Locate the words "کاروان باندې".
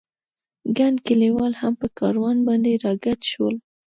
1.99-2.71